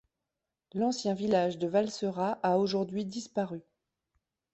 L'ancien 0.73 1.13
village 1.13 1.59
de 1.59 1.67
Vallsera 1.67 2.39
a 2.41 2.57
aujourd'hui 2.57 3.05
disparu. 3.05 3.61